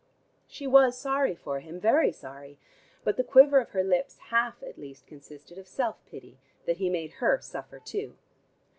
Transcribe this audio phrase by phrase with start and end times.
[0.47, 2.57] She was sorry for him, very sorry,
[3.03, 6.89] but the quiver of her lips half at least consisted of self pity that he
[6.89, 8.17] made her suffer too.